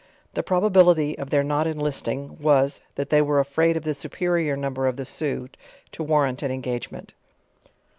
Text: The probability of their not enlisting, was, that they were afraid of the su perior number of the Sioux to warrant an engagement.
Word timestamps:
The 0.33 0.41
probability 0.41 1.15
of 1.19 1.29
their 1.29 1.43
not 1.43 1.67
enlisting, 1.67 2.39
was, 2.41 2.81
that 2.95 3.11
they 3.11 3.21
were 3.21 3.39
afraid 3.39 3.77
of 3.77 3.83
the 3.83 3.93
su 3.93 4.09
perior 4.09 4.57
number 4.57 4.87
of 4.87 4.95
the 4.95 5.05
Sioux 5.05 5.49
to 5.91 6.01
warrant 6.03 6.41
an 6.41 6.49
engagement. 6.49 7.13